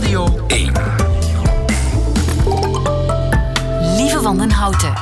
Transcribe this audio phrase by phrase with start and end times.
[0.00, 0.72] Radio 1.
[3.96, 4.92] Lieve Wandenhouten.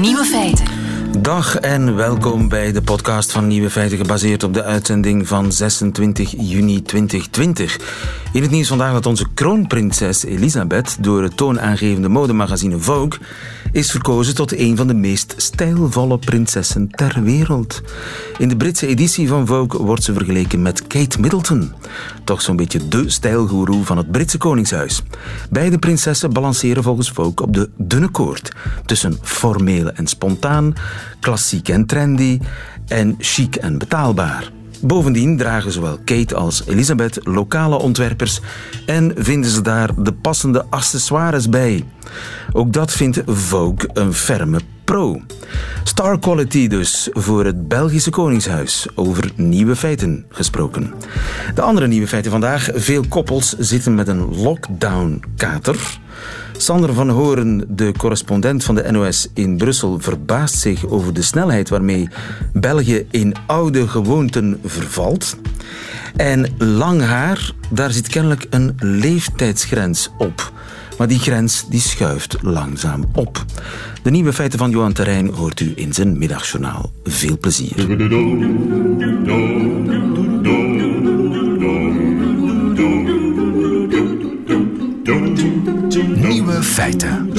[0.00, 0.75] Nieuwe feiten.
[1.22, 6.34] Dag en welkom bij de podcast van Nieuwe Feiten, gebaseerd op de uitzending van 26
[6.38, 7.78] juni 2020.
[8.32, 13.18] In het nieuws vandaag dat onze kroonprinses Elisabeth door het toonaangevende modemagazine Vogue
[13.72, 17.82] is verkozen tot een van de meest stijlvolle prinsessen ter wereld.
[18.38, 21.72] In de Britse editie van Vogue wordt ze vergeleken met Kate Middleton.
[22.24, 25.02] Toch zo'n beetje de stijlgoeroe van het Britse koningshuis.
[25.50, 28.52] Beide prinsessen balanceren volgens Vogue op de dunne koord.
[28.84, 30.74] Tussen formeel en spontaan,
[31.20, 32.40] klassiek en trendy
[32.88, 34.50] en chic en betaalbaar.
[34.80, 38.40] Bovendien dragen zowel Kate als Elisabeth lokale ontwerpers
[38.86, 41.84] en vinden ze daar de passende accessoires bij.
[42.52, 45.20] Ook dat vindt Vogue een ferme pro.
[45.84, 48.86] Star quality dus voor het Belgische Koningshuis.
[48.94, 50.94] Over nieuwe feiten gesproken.
[51.54, 52.68] De andere nieuwe feiten vandaag.
[52.74, 55.98] Veel koppels zitten met een lockdown-kater.
[56.56, 61.68] Sander van Horen, de correspondent van de NOS in Brussel, verbaast zich over de snelheid
[61.68, 62.08] waarmee
[62.52, 65.36] België in oude gewoonten vervalt.
[66.16, 70.52] En lang haar, daar zit kennelijk een leeftijdsgrens op.
[70.98, 73.44] Maar die grens die schuift langzaam op.
[74.02, 76.92] De nieuwe feiten van Johan Terrein hoort u in zijn middagjournaal.
[77.04, 77.74] Veel plezier.
[86.76, 87.30] Feiten.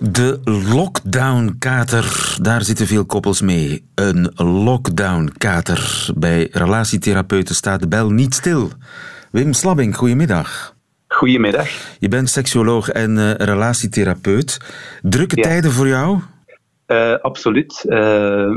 [0.00, 3.84] De lockdown-kater, daar zitten veel koppels mee.
[3.94, 6.08] Een lockdown-kater.
[6.16, 8.70] Bij relatietherapeuten staat de bel niet stil.
[9.30, 10.74] Wim Slabbing, goedemiddag.
[11.08, 11.68] Goedemiddag.
[11.98, 14.58] Je bent seksuoloog en uh, relatietherapeut.
[15.02, 15.42] Drukke Ja.
[15.42, 16.20] tijden voor jou?
[16.90, 17.84] Eh, absoluut.
[17.88, 17.98] Eh,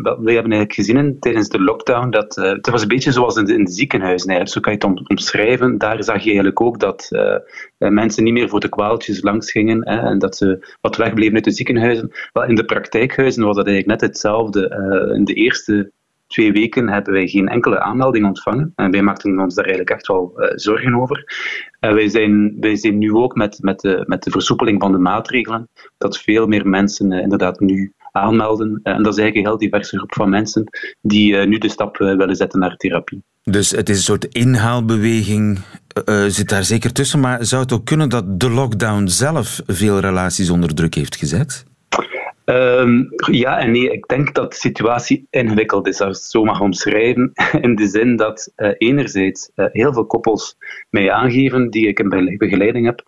[0.02, 3.46] we hebben eigenlijk gezien tijdens de lockdown dat eh, het was een beetje zoals in
[3.46, 4.48] de, in de ziekenhuizen.
[4.48, 5.78] Zo kan je het om- omschrijven.
[5.78, 7.10] Daar zag je eigenlijk ook dat
[7.78, 11.44] mensen niet meer voor de kwaaltjes langs gingen hè, en dat ze wat wegbleven uit
[11.44, 12.12] de ziekenhuizen.
[12.32, 14.62] Wel, in de praktijkhuizen was dat eigenlijk net hetzelfde.
[15.16, 15.92] In de eerste
[16.28, 18.72] twee weken hebben wij geen enkele aanmelding ontvangen.
[18.76, 21.24] En wij maakten ons daar eigenlijk echt wel zorgen over.
[21.80, 25.70] En wij zijn, zijn nu ook met, met, de, met de versoepeling van de maatregelen,
[25.98, 28.80] dat veel meer mensen inderdaad nu aanmelden.
[28.84, 30.64] Eh, en dat is eigenlijk een heel diverse groep van mensen
[31.02, 33.24] die eh, nu de stap eh, willen zetten naar therapie.
[33.44, 35.60] Dus het is een soort inhaalbeweging,
[36.28, 37.20] zit daar zeker tussen.
[37.20, 41.66] Maar zou het ook kunnen dat de lockdown zelf veel relaties onder druk heeft gezet?
[42.46, 46.44] Ehm, ja en nee, ik denk dat de situatie ingewikkeld is, als ik het zo
[46.44, 47.32] mag omschrijven.
[47.62, 50.58] In de zin dat enerzijds heel veel koppels
[50.90, 53.04] mij aangeven, die ik in bele- begeleiding heb,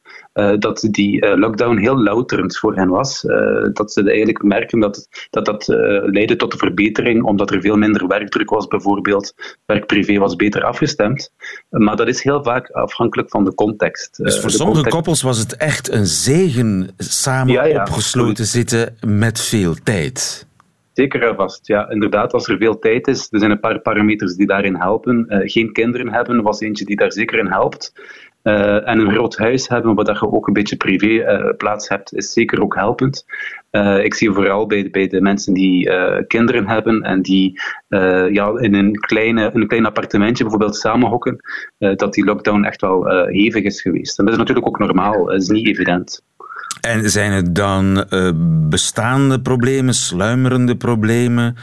[0.60, 3.26] dat die eh, lockdown heel louterend voor hen was.
[3.26, 3.38] Eh,
[3.74, 7.76] dat ze eigenlijk merken dat dat, dat eh, leidde tot een verbetering, omdat er veel
[7.78, 9.34] minder werkdruk was bijvoorbeeld.
[9.66, 11.32] Werk-privé was beter afgestemd.
[11.70, 14.18] Maar dat is heel vaak afhankelijk van de context.
[14.18, 17.82] Dus Eh, voor de sommige context- koppels was het echt een zegen samen Ja, ja,
[17.82, 20.48] opgesloten zitten met veel tijd.
[20.96, 21.90] Zeker en vast, ja.
[21.90, 25.28] Inderdaad, als er veel tijd is, er zijn een paar parameters die daarin helpen.
[25.28, 27.94] Eh, geen kinderen hebben was eentje die daar zeker in helpt.
[28.42, 31.90] Eh, en een groot huis hebben, waar dat je ook een beetje privé eh, plaats
[31.90, 33.26] hebt, is zeker ook helpend.
[34.04, 35.90] Ik zie vooral bij, bij de mensen die
[36.28, 37.62] kinderen hebben en die
[38.32, 41.40] ja, in, een kleine, in een klein appartementje bijvoorbeeld samenhokken,
[41.78, 44.20] dat die lockdown echt wel hevig is geweest.
[44.20, 46.24] En dat is natuurlijk ook normaal, dat is niet evident.
[46.82, 48.32] En zijn het dan eh,
[48.70, 51.56] bestaande problemen, sluimerende problemen,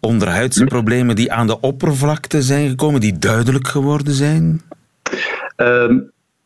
[0.00, 4.62] onderhuidse problemen die aan de oppervlakte zijn gekomen, die duidelijk geworden zijn?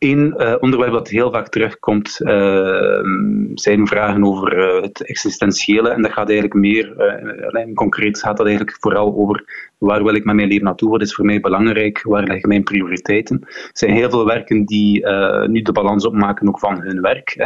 [0.01, 5.89] Eén Ehm, onderwerp dat heel vaak terugkomt ehm, zijn vragen over eh, het existentiële.
[5.89, 10.15] En dat gaat eigenlijk meer, eh, alleen concreet gaat dat eigenlijk vooral over waar wil
[10.15, 13.39] ik met mijn leven naartoe, wat is voor mij belangrijk, waar liggen mijn prioriteiten.
[13.41, 17.33] Er zijn heel veel werken die eh, nu de balans opmaken ook van hun werk.
[17.37, 17.45] Hè.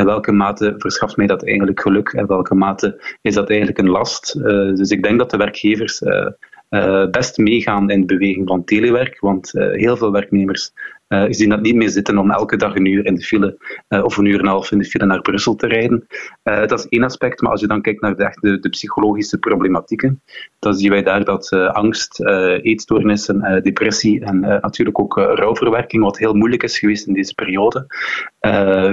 [0.00, 2.08] In welke mate verschaft mij dat eigenlijk geluk?
[2.08, 4.34] In welke mate is dat eigenlijk een last?
[4.34, 6.26] Eh, dus ik denk dat de werkgevers eh,
[6.72, 10.72] eh, best meegaan in de beweging van telewerk, want eh, heel veel werknemers
[11.12, 13.56] eh, zien dat niet meer zitten om elke dag een uur in de file
[13.88, 16.06] eh, of een uur en een half in de file naar Brussel te rijden.
[16.42, 19.38] Eh, dat is één aspect, maar als je dan kijkt naar de, de, de psychologische
[19.38, 20.22] problematieken,
[20.58, 22.20] dan zien wij daar dat angst,
[22.62, 27.86] eetstoornissen, depressie en natuurlijk ook rouwverwerking, wat heel moeilijk is geweest in deze periode,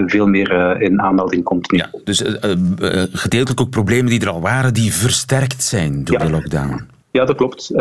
[0.05, 1.77] veel meer in aanmelding komt nu.
[1.77, 2.23] Ja, dus
[3.11, 6.25] gedeeltelijk ook problemen die er al waren, die versterkt zijn door Ja.
[6.25, 6.87] de lockdown.
[7.11, 7.69] Ja, dat klopt.
[7.71, 7.77] Uh,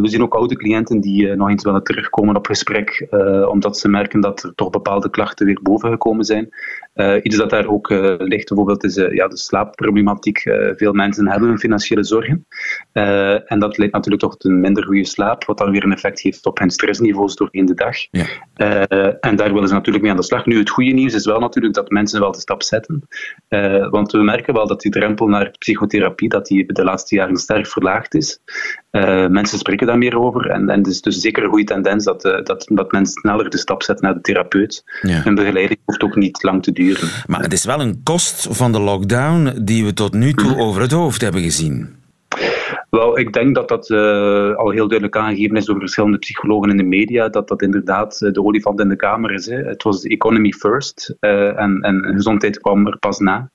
[0.00, 3.78] we zien ook oude cliënten die uh, nog eens willen terugkomen op gesprek, uh, omdat
[3.78, 6.48] ze merken dat er toch bepaalde klachten weer bovengekomen zijn.
[7.22, 10.40] iets dat daar ook ligt bijvoorbeeld is ja, de slaapproblematiek.
[10.76, 12.46] veel mensen hebben financiële zorgen.
[13.46, 16.20] en dat leidt natuurlijk toch tot een minder goede slaap, wat dan weer een effect
[16.20, 17.96] heeft op hun stressniveaus doorheen de dag.
[18.10, 18.26] Ja.
[19.20, 20.46] en daar willen ze natuurlijk mee aan de slag.
[20.46, 23.08] Nu, het goede nieuws is wel natuurlijk dat mensen wel de stap zetten.
[23.90, 27.66] want we merken wel dat die drempel naar psychotherapie dat die de laatste jaren sterk
[27.66, 28.40] verlaagd is.
[28.92, 30.50] Uh, mensen spreken daar meer over.
[30.50, 33.50] En, en het is dus zeker een goede tendens dat, uh, dat, dat mensen sneller
[33.50, 34.84] de stap zetten naar de therapeut.
[35.02, 35.24] Ja.
[35.24, 37.08] En begeleiding hoeft ook niet lang te duren.
[37.26, 40.80] Maar het is wel een kost van de lockdown die we tot nu toe over
[40.82, 41.95] het hoofd hebben gezien.
[42.96, 46.76] Wel, ik denk dat dat uh, al heel duidelijk aangegeven is door verschillende psychologen in
[46.76, 49.46] de media, dat dat inderdaad de olifant in de kamer is.
[49.46, 49.56] Hè.
[49.56, 53.50] Het was de economy first uh, en, en gezondheid kwam er pas na.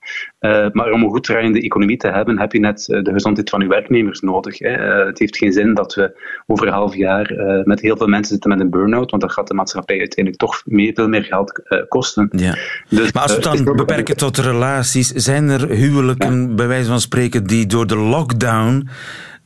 [0.72, 3.68] Maar om een goed draaiende economie te hebben, heb je net de gezondheid van je
[3.68, 4.60] werknemers nodig.
[4.60, 4.70] Hè.
[5.06, 7.34] het heeft geen zin dat we over een half jaar
[7.64, 10.62] met heel veel mensen zitten met een burn-out, want dat gaat de maatschappij uiteindelijk toch
[10.66, 12.30] meer, veel meer geld kosten.
[12.32, 12.56] Ja.
[12.90, 16.56] Dus, maar als we het dan beperken tot relaties, zijn er huwelijken, ja.
[16.56, 18.88] bij wijze van spreken, die door de lockdown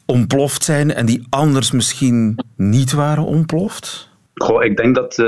[0.06, 4.14] ontploft zijn en die anders misschien niet waren ontploft?
[4.34, 5.26] Goh, ik denk dat uh,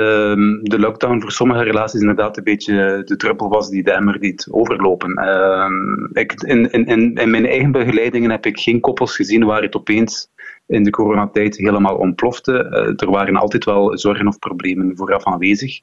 [0.61, 4.47] de lockdown voor sommige relaties inderdaad een beetje de druppel was die de emmer liet
[4.51, 5.11] overlopen.
[5.11, 9.75] Uh, ik, in, in, in mijn eigen begeleidingen heb ik geen koppels gezien waar het
[9.75, 10.29] opeens
[10.67, 12.51] in de coronatijd helemaal ontplofte.
[12.51, 15.77] Uh, er waren altijd wel zorgen of problemen vooraf aanwezig.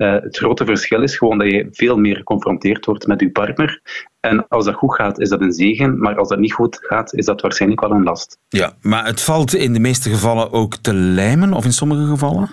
[0.00, 3.80] Uh, het grote verschil is gewoon dat je veel meer geconfronteerd wordt met je partner.
[4.20, 5.98] En als dat goed gaat, is dat een zegen.
[5.98, 8.38] Maar als dat niet goed gaat, is dat waarschijnlijk wel een last.
[8.48, 12.50] Ja, maar het valt in de meeste gevallen ook te lijmen, of in sommige gevallen?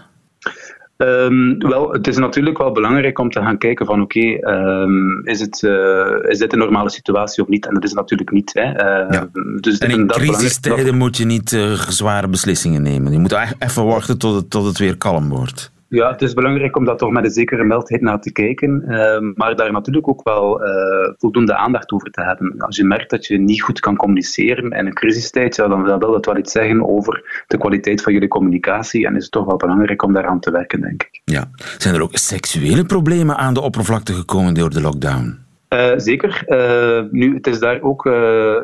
[0.98, 5.22] Um, wel, het is natuurlijk wel belangrijk om te gaan kijken van oké, okay, um,
[5.28, 7.68] is, het, uh, is dit een normale situatie of niet?
[7.68, 8.52] En dat is natuurlijk niet.
[8.54, 8.64] Hè.
[8.64, 9.30] Uh, ja.
[9.60, 13.12] dus en in crisistijden moet je niet uh, zware beslissingen nemen.
[13.12, 15.72] Je moet even wachten tot het, tot het weer kalm wordt.
[15.90, 19.34] Ja, het is belangrijk om daar toch met een zekere mildheid naar te kijken, uh,
[19.36, 20.70] maar daar natuurlijk ook wel uh,
[21.18, 22.56] voldoende aandacht over te hebben.
[22.58, 26.12] Als je merkt dat je niet goed kan communiceren in een crisistijd, ja, dan wil
[26.12, 29.58] dat wel iets zeggen over de kwaliteit van jullie communicatie en is het toch wel
[29.58, 31.22] belangrijk om daaraan te werken, denk ik.
[31.24, 31.50] Ja.
[31.78, 35.47] Zijn er ook seksuele problemen aan de oppervlakte gekomen door de lockdown?
[35.70, 36.44] Uh, zeker.
[36.48, 38.14] Uh, nu, het is daar ook uh,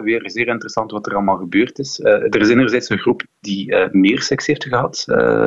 [0.02, 2.00] weer zeer interessant wat er allemaal gebeurd is.
[2.00, 5.04] er is enerzijds een groep die meer seks heeft gehad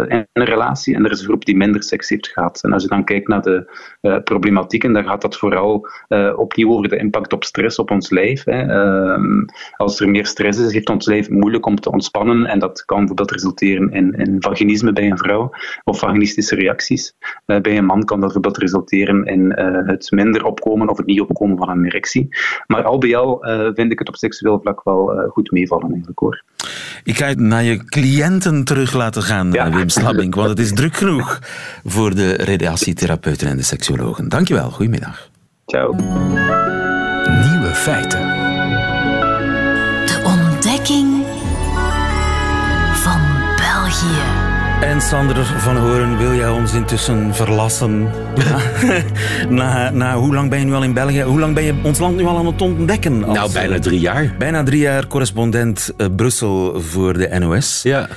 [0.09, 2.63] in een relatie, en er is een groep die minder seks heeft gehad.
[2.63, 3.71] En als je dan kijkt naar de
[4.25, 5.89] problematieken, dan gaat dat vooral
[6.37, 8.45] opnieuw over de impact op stress op ons lijf.
[8.45, 8.61] Hè.
[8.61, 9.45] Ehm,
[9.77, 12.99] als er meer stress is, heeft ons lijf moeilijk om te ontspannen, en dat kan
[12.99, 15.51] bijvoorbeeld resulteren in, in vaginisme bij een vrouw,
[15.85, 17.15] of vaginistische reacties.
[17.45, 19.53] bij een man kan dat bijvoorbeeld resulteren in
[19.87, 22.29] het minder opkomen of het niet opkomen van een erectie.
[22.67, 25.89] Maar al bij al uh, vind ik het op seksueel vlak wel uh, goed meevallen
[25.89, 26.43] eigenlijk hoor.
[27.05, 29.71] Ik ga het naar je cliënten terug laten gaan, ja.
[29.71, 31.39] Wim Slabbink, want het is druk genoeg
[31.85, 34.29] voor de radiatietherapeuten en de seksuologen.
[34.29, 35.31] Dankjewel, goedemiddag.
[35.67, 35.95] Ciao.
[37.51, 38.46] Nieuwe feiten.
[44.97, 48.11] En Sander van Horen, wil jij ons intussen verlassen?
[49.49, 51.23] na, na, hoe lang ben je nu al in België?
[51.23, 53.25] Hoe lang ben je ons land nu al aan het ontdekken?
[53.25, 54.35] Als, nou, bijna drie jaar.
[54.39, 57.81] Bijna drie jaar correspondent uh, Brussel voor de NOS.
[57.83, 58.09] Ja.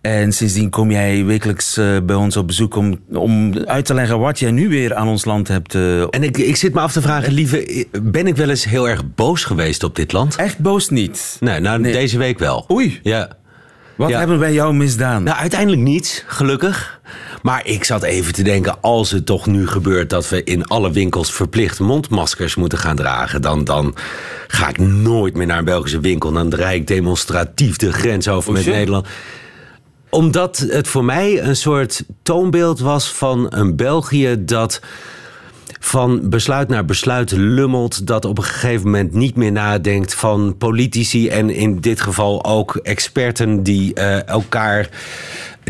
[0.00, 4.18] En sindsdien kom jij wekelijks uh, bij ons op bezoek om, om uit te leggen
[4.18, 5.74] wat jij nu weer aan ons land hebt.
[5.74, 8.88] Uh, en ik, ik zit me af te vragen, lieve, ben ik wel eens heel
[8.88, 10.36] erg boos geweest op dit land?
[10.36, 11.36] Echt boos niet?
[11.40, 11.92] Nee, nou nee.
[11.92, 12.66] deze week wel.
[12.70, 13.00] Oei.
[13.02, 13.36] Ja.
[13.98, 15.22] Wat hebben wij jou misdaan?
[15.22, 17.00] Nou, uiteindelijk niets, gelukkig.
[17.42, 20.90] Maar ik zat even te denken, als het toch nu gebeurt dat we in alle
[20.92, 23.94] winkels verplicht mondmaskers moeten gaan dragen, dan, dan
[24.46, 26.32] ga ik nooit meer naar een Belgische winkel.
[26.32, 29.06] Dan draai ik demonstratief de grens over met Nederland
[30.10, 34.80] omdat het voor mij een soort toonbeeld was van een België dat
[35.80, 38.06] van besluit naar besluit lummelt.
[38.06, 42.76] Dat op een gegeven moment niet meer nadenkt van politici en in dit geval ook
[42.76, 44.88] experten die uh, elkaar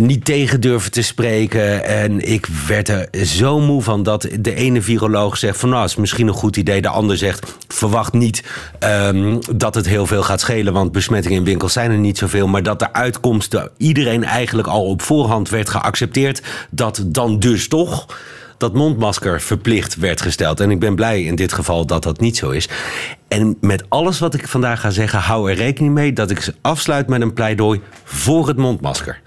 [0.00, 1.84] niet tegen durven te spreken.
[1.84, 5.96] En ik werd er zo moe van dat de ene viroloog zegt van nou, is
[5.96, 6.82] misschien een goed idee.
[6.82, 8.44] De ander zegt verwacht niet
[8.80, 12.46] um, dat het heel veel gaat schelen, want besmettingen in winkels zijn er niet zoveel.
[12.46, 16.42] Maar dat de uitkomsten iedereen eigenlijk al op voorhand werd geaccepteerd.
[16.70, 18.06] Dat dan dus toch
[18.58, 20.60] dat mondmasker verplicht werd gesteld.
[20.60, 22.68] En ik ben blij in dit geval dat dat niet zo is.
[23.28, 27.08] En met alles wat ik vandaag ga zeggen, hou er rekening mee dat ik afsluit
[27.08, 29.20] met een pleidooi voor het mondmasker.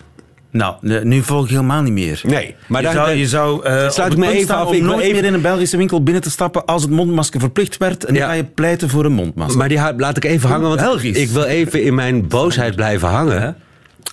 [0.51, 2.21] Nou, nu volg ik helemaal niet meer.
[2.23, 4.71] Nee, maar je zou, je zou uh, sluit me even af.
[4.71, 5.15] Ik nooit even...
[5.15, 8.05] meer in een Belgische winkel binnen te stappen als het mondmasker verplicht werd.
[8.05, 8.19] En ja.
[8.19, 9.57] dan ga je pleiten voor een mondmasker.
[9.57, 11.17] Maar die laat ik even hangen, want Belgisch.
[11.17, 13.55] ik wil even in mijn boosheid blijven hangen.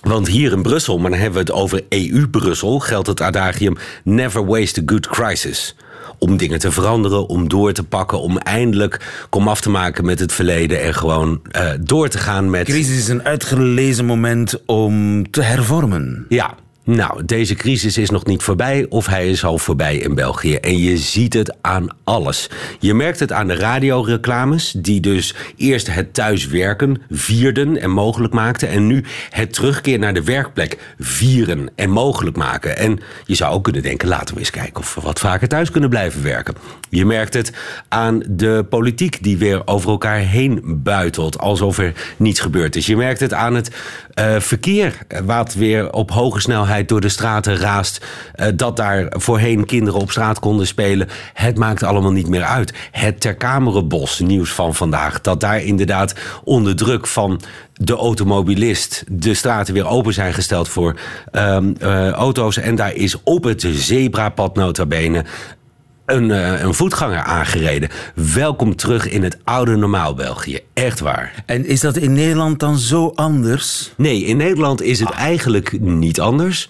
[0.01, 4.45] Want hier in Brussel, maar dan hebben we het over EU-Brussel, geldt het adagium Never
[4.45, 5.75] waste a good crisis.
[6.17, 10.33] Om dingen te veranderen, om door te pakken, om eindelijk komaf te maken met het
[10.33, 12.67] verleden en gewoon uh, door te gaan met.
[12.67, 16.25] Crisis is een uitgelezen moment om te hervormen.
[16.29, 16.55] Ja,
[16.95, 20.55] nou, deze crisis is nog niet voorbij of hij is al voorbij in België.
[20.55, 22.49] En je ziet het aan alles.
[22.79, 28.69] Je merkt het aan de radioreclames, die dus eerst het thuiswerken vierden en mogelijk maakten.
[28.69, 32.77] En nu het terugkeer naar de werkplek vieren en mogelijk maken.
[32.77, 35.71] En je zou ook kunnen denken, laten we eens kijken of we wat vaker thuis
[35.71, 36.55] kunnen blijven werken.
[36.89, 37.51] Je merkt het
[37.87, 42.85] aan de politiek die weer over elkaar heen buitelt, alsof er niets gebeurd is.
[42.85, 43.71] Je merkt het aan het
[44.19, 48.05] uh, verkeer, wat weer op hoge snelheid door de straten raast.
[48.35, 51.07] Uh, dat daar voorheen kinderen op straat konden spelen.
[51.33, 52.73] Het maakt allemaal niet meer uit.
[52.91, 55.21] Het Terkamerenbos, nieuws van vandaag.
[55.21, 57.41] Dat daar inderdaad onder druk van
[57.73, 60.99] de automobilist de straten weer open zijn gesteld voor
[61.31, 62.57] uh, auto's.
[62.57, 65.25] En daar is op het zebrapad nota bene
[66.11, 67.89] een, uh, een, voetganger aangereden.
[68.33, 70.59] Welkom terug in het oude normaal België.
[70.73, 71.43] Echt waar.
[71.45, 73.91] En is dat in Nederland dan zo anders?
[73.97, 76.69] Nee, in Nederland is het eigenlijk niet anders.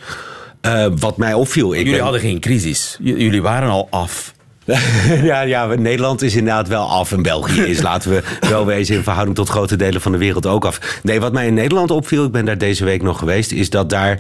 [0.62, 1.72] Uh, wat mij opviel.
[1.72, 2.04] Ik Jullie ben...
[2.04, 2.98] hadden geen crisis.
[3.00, 4.34] J jullie waren al af.
[5.24, 9.04] ja, ja, Nederland is inderdaad wel af en België is, laten we wel wezen, in
[9.04, 11.00] verhouding tot grote delen van de wereld ook af.
[11.04, 13.90] Nee, wat mij in Nederland opviel, ik ben daar deze week nog geweest, is dat
[13.90, 14.20] daar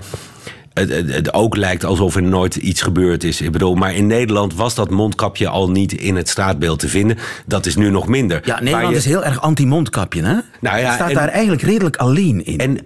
[0.79, 3.41] het, het, het, ook lijkt alsof er nooit iets gebeurd is.
[3.41, 7.17] Ik bedoel, maar in Nederland was dat mondkapje al niet in het straatbeeld te vinden.
[7.45, 8.41] Dat is nu nog minder.
[8.43, 8.95] Ja, Nederland je...
[8.95, 10.37] is heel erg anti-mondkapje, hè?
[10.59, 12.59] Nou ja, staat en, daar eigenlijk redelijk alleen in.
[12.59, 12.77] En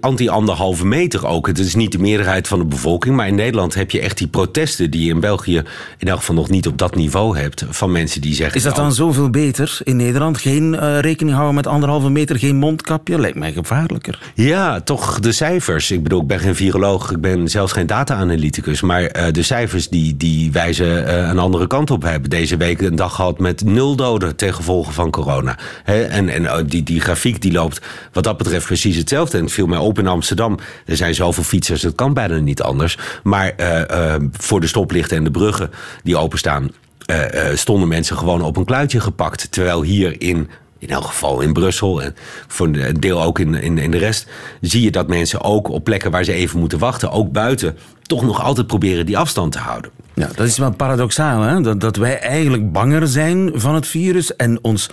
[0.00, 1.46] anti-anderhalve meter ook.
[1.46, 3.16] Het is niet de meerderheid van de bevolking.
[3.16, 5.62] Maar in Nederland heb je echt die protesten die je in België
[5.98, 7.64] in elk geval nog niet op dat niveau hebt.
[7.70, 8.56] Van mensen die zeggen...
[8.56, 10.38] Is dat dan oh, zoveel beter in Nederland?
[10.38, 13.20] Geen uh, rekening houden met anderhalve meter, geen mondkapje?
[13.20, 14.18] Lijkt mij gevaarlijker.
[14.34, 15.90] Ja, toch de cijfers.
[15.90, 18.80] Ik bedoel, ik ben geen viroloog, ik ben zelfs geen data-analyticus.
[18.80, 22.02] Maar uh, de cijfers die, die wijzen uh, een andere kant op.
[22.02, 25.58] We hebben deze week een dag gehad met nul doden ten gevolge van corona.
[25.84, 27.80] He, en en die, die grafiek die loopt
[28.12, 29.37] wat dat betreft precies hetzelfde.
[29.38, 30.58] En viel mij op in Amsterdam.
[30.86, 32.98] Er zijn zoveel fietsers, het kan bijna niet anders.
[33.22, 35.70] Maar uh, uh, voor de stoplichten en de bruggen
[36.02, 36.70] die openstaan...
[37.10, 37.16] Uh,
[37.54, 39.52] stonden mensen gewoon op een kluitje gepakt.
[39.52, 42.14] Terwijl hier in in elk geval in Brussel en
[42.46, 44.26] voor een deel ook in, in, in de rest,
[44.60, 48.22] zie je dat mensen ook op plekken waar ze even moeten wachten, ook buiten, toch
[48.22, 49.90] nog altijd proberen die afstand te houden.
[50.14, 51.60] Ja, dat is wel paradoxaal, hè?
[51.60, 54.90] Dat, dat wij eigenlijk banger zijn van het virus en ons,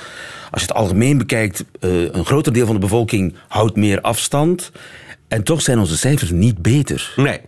[0.51, 4.71] als je het algemeen bekijkt, uh, een groter deel van de bevolking houdt meer afstand.
[5.27, 7.13] En toch zijn onze cijfers niet beter.
[7.15, 7.39] Nee.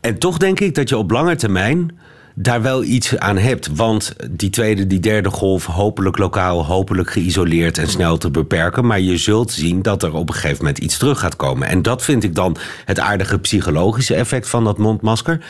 [0.00, 2.00] En toch denk ik dat je op lange termijn
[2.34, 3.68] daar wel iets aan hebt.
[3.74, 8.86] Want die tweede, die derde golf, hopelijk lokaal, hopelijk geïsoleerd en snel te beperken.
[8.86, 11.68] Maar je zult zien dat er op een gegeven moment iets terug gaat komen.
[11.68, 15.40] En dat vind ik dan het aardige psychologische effect van dat mondmasker.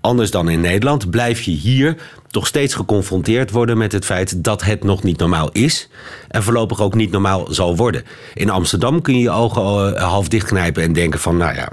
[0.00, 4.62] Anders dan in Nederland blijf je hier toch steeds geconfronteerd worden met het feit dat
[4.62, 5.88] het nog niet normaal is.
[6.28, 8.04] En voorlopig ook niet normaal zal worden.
[8.34, 11.68] In Amsterdam kun je je ogen eh, half dichtknijpen en denken van, nou ja,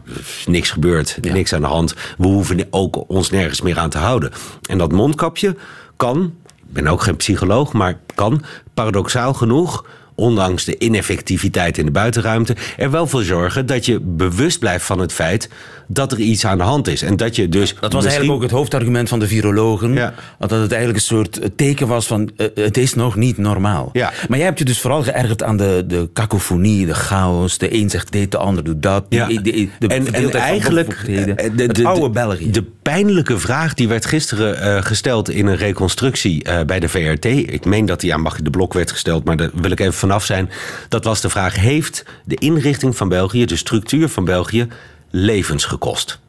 [0.46, 1.96] niks gebeurt, niks aan de hand.
[2.18, 4.32] We hoeven ook ons nergens meer aan te houden.
[4.70, 5.56] En dat mondkapje
[5.96, 8.44] kan, ik ben ook geen psycholoog, maar kan
[8.74, 9.86] paradoxaal genoeg
[10.18, 15.00] ondanks de ineffectiviteit in de buitenruimte, er wel voor zorgen dat je bewust blijft van
[15.00, 15.50] het feit
[15.88, 17.02] dat er iets aan de hand is.
[17.02, 17.76] En dat je dus.
[17.80, 19.94] Dat was eigenlijk ook het hoofdargument van de virologen.
[19.94, 20.14] Ja.
[20.40, 23.90] Dat het eigenlijk een soort teken was van uh, het is nog niet normaal.
[23.94, 24.12] Ja.
[24.28, 27.58] Maar jij hebt je dus vooral geërgerd aan de, de kakofonie, de chaos.
[27.58, 29.06] De een zegt dit, de ander doet dat.
[29.10, 29.28] Ja.
[29.28, 32.52] De, de, de, en, en eigenlijk eh, de, oude België.
[32.52, 37.26] De pijnlijke vraag die werd gisteren uh, gesteld in een reconstructie uh, bij de VRT.
[37.26, 39.94] Ik meen dat die aan Maggie de Blok werd gesteld, maar daar wil ik even
[40.08, 40.50] vanaf zijn.
[40.90, 44.68] Dat was de vraag: heeft de inrichting van België, de structuur van België,
[45.10, 46.20] levens gekost?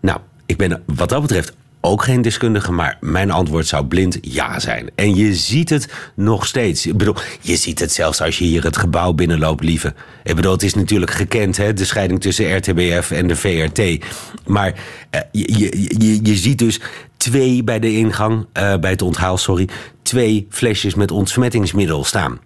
[0.00, 4.58] Nou, ik ben wat dat betreft ook geen deskundige, maar mijn antwoord zou blind ja
[4.58, 4.90] zijn.
[4.94, 6.86] En je ziet het nog steeds.
[6.86, 9.94] Ik bedoel, je ziet het zelfs als je hier het gebouw binnenloopt, lieve.
[10.22, 14.04] Ik bedoel, het is natuurlijk gekend, hè, de scheiding tussen RTBF en de VRT.
[14.46, 14.74] Maar
[15.14, 15.54] uh, je,
[15.98, 16.80] je, je ziet dus
[17.16, 19.68] twee bij de ingang, uh, bij het onthaal, sorry,
[20.10, 22.38] twee flesjes met ontsmettingsmiddel staan.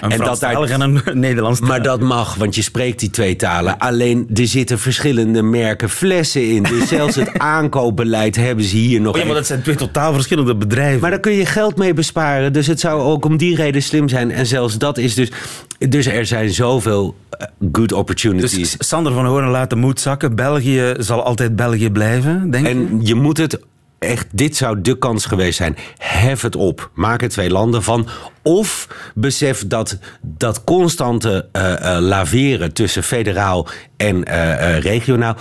[0.00, 3.36] Een en dat daar, en een Nederlands Maar dat mag, want je spreekt die twee
[3.36, 3.78] talen.
[3.78, 6.62] Alleen er zitten verschillende merken flessen in.
[6.62, 9.14] Dus zelfs het aankoopbeleid hebben ze hier nog.
[9.14, 11.00] Oh ja, maar dat zijn twee totaal verschillende bedrijven.
[11.00, 12.52] Maar daar kun je geld mee besparen.
[12.52, 14.30] Dus het zou ook om die reden slim zijn.
[14.30, 15.30] En zelfs dat is dus.
[15.78, 18.76] Dus er zijn zoveel eh, good opportunities.
[18.76, 20.34] Dus Sander van Hoorn laat de moed zakken.
[20.34, 22.72] België zal altijd België blijven, denk ik.
[22.72, 23.58] En je moet het
[24.04, 25.76] echt, dit zou de kans geweest zijn.
[25.98, 26.90] Hef het op.
[26.94, 28.08] Maak er twee landen van.
[28.42, 35.36] Of besef dat dat constante eh, eh, laveren tussen federaal en eh, regionaal...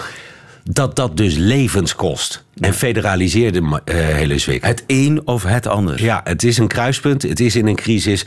[0.63, 2.43] dat dat dus levens kost.
[2.59, 4.65] En federaliseer de hele zwik.
[4.65, 6.03] Het een of het ander.
[6.03, 7.21] Ja, het is een kruispunt.
[7.21, 8.25] Het is in een crisis.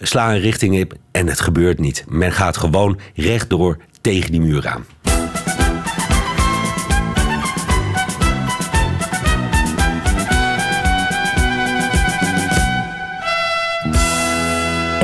[0.00, 2.04] Sla een richting in en het gebeurt niet.
[2.08, 4.84] Men gaat gewoon rechtdoor tegen die muur aan.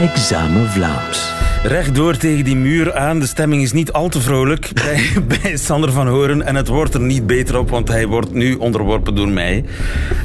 [0.04, 1.32] Examen Vlaams.
[1.62, 3.20] Rechtdoor tegen die muur aan.
[3.20, 6.42] De stemming is niet al te vrolijk bij, bij Sander van Horen.
[6.42, 9.64] En het wordt er niet beter op, want hij wordt nu onderworpen door mij.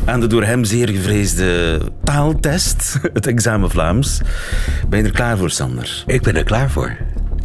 [0.06, 3.00] Aan de door hem zeer gevreesde taaltest.
[3.14, 4.22] Het examen Vlaams.
[4.90, 6.04] Ben je er klaar voor, Sander?
[6.08, 6.98] Ik ben er klaar voor.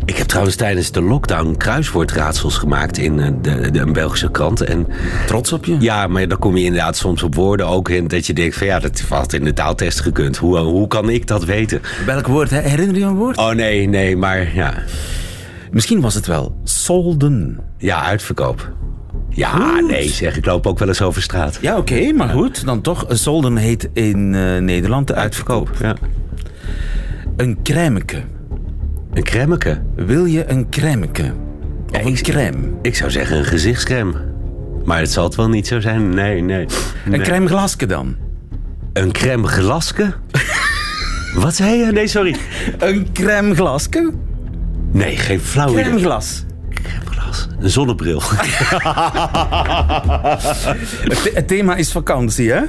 [0.04, 4.60] Ik heb trouwens tijdens de lockdown kruiswoordraadsels gemaakt in eh, de, de, een Belgische krant.
[4.60, 4.86] En
[5.26, 5.76] Trots op je?
[5.80, 8.66] ja, maar dan kom je inderdaad soms op woorden ook in dat je denkt van
[8.66, 10.36] ja, dat had in de taaltest gekund.
[10.36, 11.80] Hoe, hoe kan ik dat weten?
[12.06, 12.50] Welk woord?
[12.50, 13.36] Herinner je een woord?
[13.36, 14.74] Oh nee, nee, maar ja,
[15.70, 17.60] Misschien was het wel solden.
[17.78, 18.72] ja uitverkoop.
[19.30, 21.58] Ja, nee, zeg, ik loop ook wel eens over straat.
[21.60, 22.64] Ja, oké, maar goed.
[22.64, 23.04] Dan toch.
[23.08, 25.70] Solden heet in eh, Nederland de uitverkoop.
[25.80, 25.94] Ja.
[27.36, 28.22] Een crèmeke.
[29.14, 29.82] Een crèmeke.
[29.94, 31.32] Wil je een crèmeke?
[31.92, 32.56] Of een crème?
[32.82, 34.12] Ik zou zeggen een gezichtscrème.
[34.84, 36.08] Maar het zal het wel niet zo zijn.
[36.08, 36.66] Nee, nee.
[37.10, 38.16] Een crème glaske dan?
[38.92, 40.14] Een crème glaske?
[41.34, 41.92] Wat zei je?
[41.92, 42.36] Nee, sorry.
[42.78, 44.12] Een crème glaske?
[44.92, 45.82] Nee, geen flauw idee.
[45.82, 46.44] Crème glas.
[46.70, 47.48] Crème glas.
[47.60, 48.22] Een zonnebril.
[51.34, 52.62] Het thema is vakantie, hè?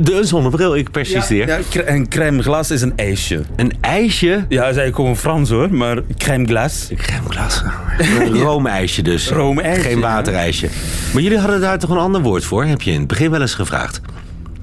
[0.00, 1.46] De zonnebril, ik persisteer.
[1.46, 3.40] Ja, crème glas is een ijsje.
[3.56, 4.28] Een ijsje.
[4.28, 6.90] Ja, dat is eigenlijk gewoon Frans hoor, maar crème glace.
[6.90, 7.62] Een crème glas.
[7.98, 9.28] Een roomijsje dus.
[9.28, 10.68] Roomijsje, Geen waterijsje.
[11.12, 12.64] Maar jullie hadden daar toch een ander woord voor?
[12.64, 14.00] Heb je in het begin wel eens gevraagd.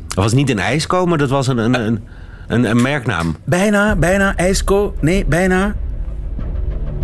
[0.07, 1.99] Dat was niet een ijsko, maar dat was een, een, een,
[2.47, 3.35] een, een merknaam.
[3.43, 4.95] Bijna, bijna, ijsco.
[5.01, 5.75] Nee, bijna.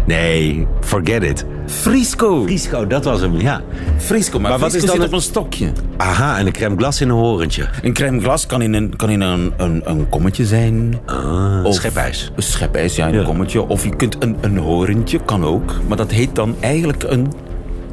[0.05, 1.45] Nee, forget it.
[1.81, 2.43] Frisco.
[2.43, 3.61] Frisco, dat was hem, ja.
[3.97, 5.71] Frisco, maar, Maar wat Frisco is dan zit op een stokje.
[5.97, 7.65] Aha, en een crème glas in een horentje.
[7.81, 10.99] Een crème glas kan in een, kan in een, een, een kommetje zijn.
[11.05, 12.31] Ah, Of- schepijs.
[12.35, 13.25] Een schepijs, ja, in een Ja.
[13.25, 13.67] kommetje.
[13.67, 15.73] Of je kunt een, een horentje, kan ook.
[15.87, 17.31] Maar dat heet dan eigenlijk een,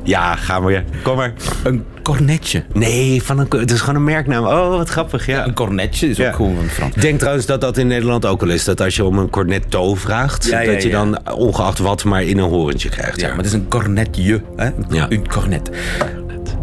[0.03, 0.85] Ja, we weer.
[1.03, 1.33] Kom maar.
[1.65, 2.65] een cornetje.
[2.73, 4.45] Nee, van een, het is gewoon een merknaam.
[4.45, 5.47] Oh, wat grappig, ja.
[5.47, 6.29] Een cornetje is Ja.
[6.29, 6.95] ook gewoon van Frans.
[6.95, 8.65] Ik denk trouwens dat dat in Nederland ook wel is.
[8.65, 12.39] Dat als je om een cornetto vraagt, Ja, dat je dan ongeacht wat maar in
[12.39, 13.21] een horentje krijgt.
[13.21, 14.43] Ja, maar het is een cornetje.
[14.57, 14.67] Hè?
[14.67, 15.07] Een, Ja.
[15.09, 15.71] een cornet.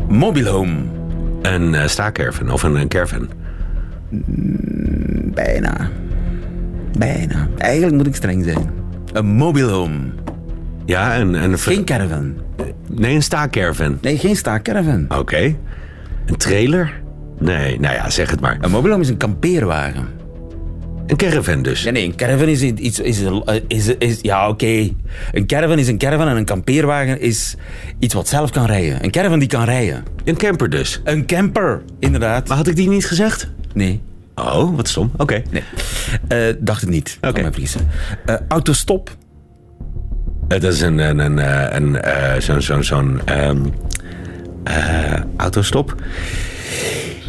[0.07, 0.75] Mobile home.
[1.41, 3.29] Een uh, staakerven of een, een caravan.
[5.33, 5.89] Bijna.
[6.97, 7.47] Bijna.
[7.57, 8.69] Eigenlijk moet ik streng zijn.
[9.13, 9.97] Een mobile home.
[10.87, 12.33] Ja, een, een Geen caravan.
[12.87, 13.97] nee, een staakerven.
[14.01, 15.05] Nee, geen staakcaravan.
[15.17, 15.55] Oké.
[16.25, 17.01] Een trailer?
[17.39, 18.57] Nee, nou ja, zeg het maar.
[18.61, 20.07] Een mobile home is een kampeerwagen.
[21.07, 21.83] Een caravan dus.
[21.83, 22.99] Ja, nee, een caravan is iets...
[22.99, 23.21] Is,
[23.67, 24.89] is, is, ja, oké.
[25.31, 27.55] Een caravan is een caravan en een kampeerwagen is
[27.99, 29.03] iets wat zelf kan rijden.
[29.03, 30.03] Een caravan die kan rijden.
[30.23, 31.01] Een camper dus.
[31.03, 32.47] Een camper, inderdaad.
[32.47, 33.49] Maar had ik die niet gezegd?
[33.73, 34.01] Nee.
[34.35, 35.11] Oh, wat stom.
[35.17, 35.41] Oké.
[35.49, 35.63] Nee.
[36.27, 37.17] Eh, dacht het niet.
[37.21, 37.41] Oké.
[37.41, 37.87] mij vergissen.
[38.25, 39.15] Eh, autostop.
[40.47, 43.65] Het is een, een, een, eh, een, eh, zo'n, zo'n ehm,
[44.63, 45.95] eh, autostop.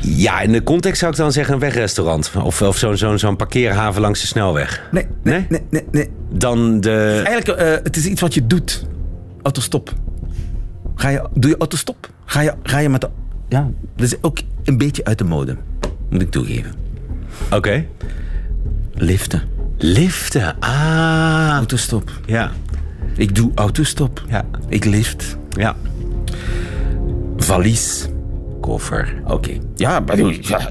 [0.03, 2.31] Ja, in de context zou ik dan zeggen een wegrestaurant.
[2.43, 4.83] Of, of zo'n, zo'n, zo'n parkeerhaven langs de snelweg.
[4.91, 5.47] Nee, nee, Nee?
[5.49, 5.85] nee, nee.
[5.91, 6.11] nee.
[6.31, 7.23] Dan de...
[7.27, 8.87] Eigenlijk, eh, het is iets wat je doet.
[9.43, 9.93] Autostop.
[10.95, 12.11] Ga je, doe je autostop?
[12.25, 13.09] Ga je, ga je met de...
[13.49, 15.57] Ja, dat is ook een beetje uit de mode.
[16.11, 16.73] Moet ik toegeven.
[17.51, 17.85] Oké.
[18.95, 19.43] Liften.
[19.77, 20.57] Liften.
[20.59, 21.49] Ah.
[21.51, 22.11] Autostop.
[22.27, 22.51] Ja.
[23.19, 24.23] Ik doe autostop.
[24.29, 24.45] Ja.
[24.69, 25.37] Ik lift.
[25.49, 25.77] Ja.
[27.37, 28.09] Valies.
[28.61, 29.15] Koffer.
[29.27, 29.51] Oké.
[29.75, 30.19] Ja, maar...
[30.19, 30.69] Ja,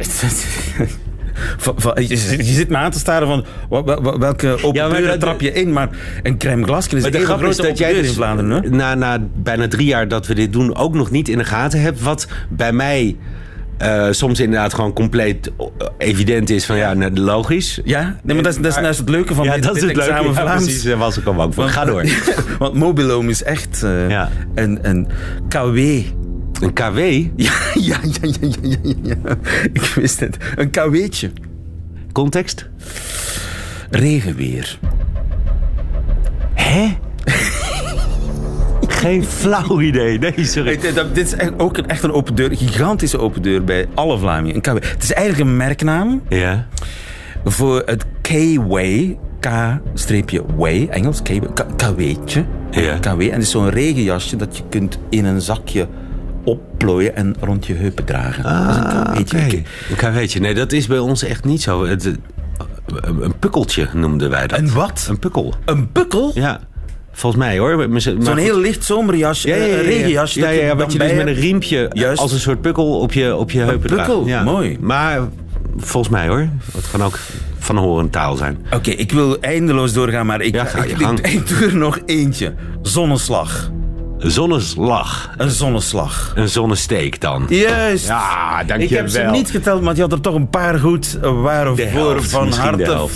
[2.08, 3.46] je, zit me aan te staren van
[4.20, 5.90] welke open Ja, trap je in, maar
[6.24, 8.52] een crème glasje is Maar de grap is dat jij dus in Vlaanderen.
[8.52, 8.70] Hè?
[8.70, 11.82] na, na bijna drie jaar dat we dit doen ook nog niet in de gaten
[11.82, 12.02] hebt.
[12.02, 13.16] Wat bij mij
[13.78, 15.66] eh, soms inderdaad gewoon compleet eh,
[15.98, 17.80] evident is van ja, nou, logisch.
[17.84, 19.96] Ja, nee, maar dat is, dat is het leuke van ja, dit, dat is het
[19.96, 20.12] leuke.
[20.12, 21.68] examen Ja, precies, daar was ik al bang voor.
[21.70, 22.04] Ga door.
[22.60, 24.30] Want mobiloom is echt eh, Ja.
[24.56, 25.08] een, een
[25.48, 25.78] KW.
[26.62, 26.98] Een KW?
[27.36, 29.36] Ja, ja, ja, ja, ja, ja, ja, ja.
[29.74, 30.38] Ik wist het.
[30.56, 31.32] Een KW'tje.
[32.12, 32.70] Context?
[33.90, 34.80] Regenweer.
[36.54, 36.98] Hè?
[38.98, 40.20] Geen flauw idee.
[40.20, 40.78] Nee, sorry.
[40.78, 43.88] Dit, dat- dit is ook een, echt een open deur, een gigantische open deur bij
[43.94, 44.62] alle Vlamingen.
[44.66, 46.68] Het is eigenlijk een merknaam Ja.
[47.46, 49.18] voor het K-Way.
[49.40, 52.46] K-Way, Engels, K- K- KW'tje.
[52.72, 52.98] Ja.
[52.98, 53.22] KW.
[53.22, 55.88] En het is zo'n regenjasje dat je kunt in een zakje
[56.44, 58.44] opplooien en rond je heupen dragen.
[58.44, 59.38] dat is een Ah, oké.
[59.38, 59.64] Ik-
[59.98, 60.40] Een.
[60.40, 61.86] Nee, dat is bij ons echt niet zo.
[61.86, 64.60] Het, een een pukkeltje noemden wij dat.
[64.60, 65.06] Een wat?
[65.10, 65.54] Een pukkel.
[65.66, 66.32] Een pukkel?
[66.34, 66.60] Ja,
[67.18, 67.88] volgens mij hoor.
[68.20, 69.80] Zo'n heel licht zomerjasje, Ja, ja, ja, een
[70.34, 70.50] ja.
[70.50, 72.22] je wat dus met een riempje Juist.
[72.22, 74.78] als een soort pukkel op je, op je heupen pukkel, mooi.
[74.80, 75.20] Maar
[75.78, 76.48] volgens mij hoor.
[76.74, 77.20] Het kan ook
[77.60, 78.58] van horen taal zijn.
[78.74, 82.00] Oké, ik wil eindeloos doorgaan, maar ik, Ja, ga ik, ik, ik doe er nog
[82.06, 82.54] eentje.
[82.82, 83.72] Zonneslag.
[84.18, 85.30] Zonneslag.
[85.38, 86.34] Een zonneslag.
[86.36, 87.46] Een zonnesteek dan.
[87.50, 88.08] Juist.
[88.08, 88.98] Ja, Ik dankjewel.
[88.98, 91.18] heb ze niet geteld, maar je had er toch een paar goed.
[91.22, 93.08] De Waarvoor van harte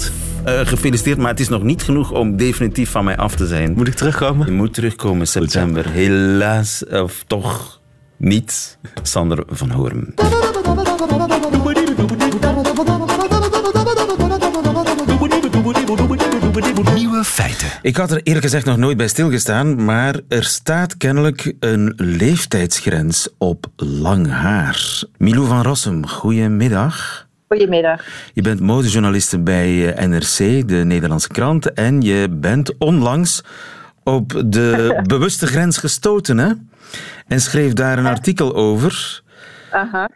[0.44, 1.18] eh, gefeliciteerd.
[1.18, 3.74] Maar het is nog niet genoeg om definitief van mij af te zijn.
[3.74, 4.46] Moet ik terugkomen?
[4.46, 5.90] Je moet terugkomen september.
[5.90, 7.82] Helaas, of toch
[8.18, 8.78] niet.
[9.02, 10.14] Sander van Hoorn.
[16.94, 17.68] Nieuwe feiten.
[17.82, 23.30] Ik had er eerlijk gezegd nog nooit bij stilgestaan, maar er staat kennelijk een leeftijdsgrens
[23.38, 25.04] op lang haar.
[25.18, 27.30] Milou van Rossum, goedemiddag.
[27.52, 28.06] Goedemiddag.
[28.34, 33.44] Je bent modejournaliste bij eh, NRC, de Nederlandse krant, en je bent onlangs
[34.04, 36.52] op de bewuste grens gestoten, hè?
[37.28, 39.22] En schreef daar een artikel over.
[39.72, 40.10] Aha.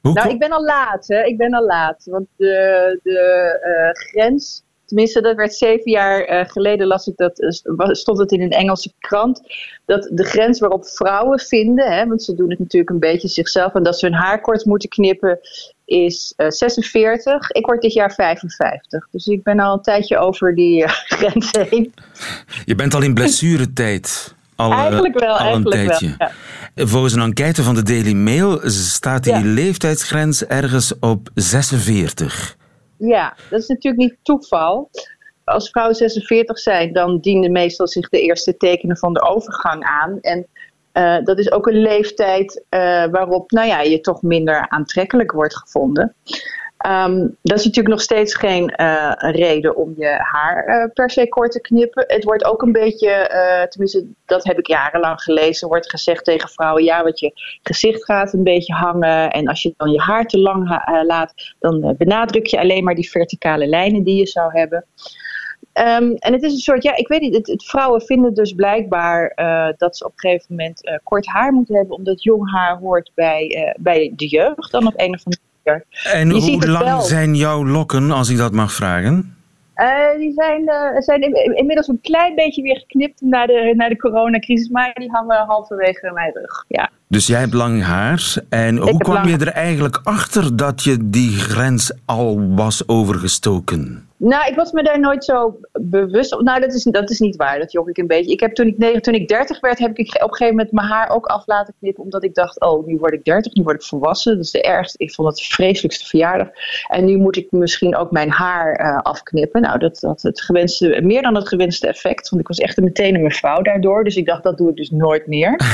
[0.00, 1.22] Hoe Nou, ik ben al laat, hè.
[1.22, 2.04] Ik ben al laat.
[2.04, 3.18] Want de, de
[3.62, 8.18] eh, grens, tenminste, dat werd zeven jaar eh, geleden, las ik dat, eh, st- stond
[8.18, 9.40] het in een Engelse krant,
[9.86, 13.74] dat de grens waarop vrouwen vinden, hè, want ze doen het natuurlijk een beetje zichzelf,
[13.74, 15.38] en dat ze hun haar kort moeten knippen,
[15.84, 17.50] is eh, 46.
[17.50, 19.06] Ik word dit jaar 55.
[19.10, 21.94] Dus ik ben al een tijdje over die eh, grens heen.
[22.64, 24.34] Je bent al in blessuretijd.
[24.56, 26.10] Al, eh, Eigenlijk wel, al een eigenlijk wel.
[26.18, 26.30] Ja.
[26.86, 29.40] Volgens een enquête van de Daily Mail staat die Ja.
[29.44, 32.56] leeftijdsgrens ergens op 46.
[33.00, 34.90] Ja, dat is natuurlijk niet toeval.
[35.44, 40.18] Als vrouwen 46 zijn, dan dienen meestal zich de eerste tekenen van de overgang aan.
[40.20, 40.46] En
[40.92, 45.56] eh, dat is ook een leeftijd eh, waarop nou ja, je toch minder aantrekkelijk wordt
[45.56, 46.14] gevonden.
[46.80, 51.28] Ehm, dat is natuurlijk nog steeds geen eh, reden om je haar eh, per se
[51.28, 52.04] kort te knippen.
[52.06, 56.48] Het wordt ook een beetje, eh, tenminste dat heb ik jarenlang gelezen, wordt gezegd tegen
[56.48, 59.30] vrouwen, ja, want je gezicht gaat een beetje hangen.
[59.30, 63.10] En als je dan je haar te lang laat, dan benadruk je alleen maar die
[63.10, 64.84] verticale lijnen die je zou hebben.
[65.72, 69.32] Ehm, en het is een soort, ja, ik weet niet, het, vrouwen vinden dus blijkbaar
[69.76, 73.74] dat ze op een gegeven moment kort haar moeten hebben, omdat jong haar hoort bij,
[73.78, 75.48] bij de jeugd dan op een of andere
[76.12, 79.34] En Je hoe lang zijn jouw lokken, als ik dat mag vragen?
[79.74, 83.88] Eh, die zijn, eh, zijn in- inmiddels een klein beetje weer geknipt na de, na
[83.88, 86.64] de coronacrisis, maar die hangen halverwege mijn rug.
[86.68, 86.90] Ja.
[87.08, 88.34] Dus jij hebt lang haar.
[88.48, 94.08] En hoe kwam lang je er eigenlijk achter dat je die grens al was overgestoken?
[94.22, 96.44] Nou, ik was me daar nooit zo bewust van.
[96.44, 97.58] Nou, dat is, dat is niet waar.
[97.58, 98.32] Dat jok ik een beetje.
[98.32, 100.72] Ik heb toen ik, nee, toen ik 30 werd, heb ik op een gegeven moment
[100.72, 102.02] mijn haar ook af laten knippen.
[102.02, 104.34] Omdat ik dacht, oh, nu word ik 30, nu word ik volwassen.
[104.36, 105.04] Dat is de ergste.
[105.04, 106.48] Ik vond het de vreselijkste verjaardag.
[106.86, 109.60] En nu moet ik misschien ook mijn haar eh, afknippen.
[109.60, 112.28] Nou, dat had het gewenste, meer dan het gewenste effect.
[112.28, 114.04] Want ik was echt meteen een mevrouw daardoor.
[114.04, 115.60] Dus ik dacht, dat doe ik dus nooit meer.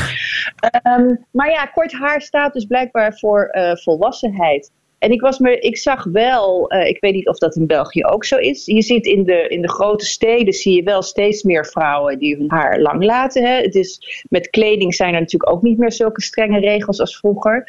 [0.83, 4.71] Ehm, maar ja, kort haar staat dus blijkbaar voor eh, volwassenheid.
[5.07, 8.05] En ik, was me, ik zag wel, eh, ik weet niet of dat in België
[8.05, 8.65] ook zo is.
[8.65, 12.37] Je ziet in de, in de grote steden zie je wel steeds meer vrouwen die
[12.37, 13.45] hun haar lang laten.
[13.45, 13.61] Hè.
[13.63, 17.65] Het is, met kleding zijn er natuurlijk ook niet meer zulke strenge regels als vroeger.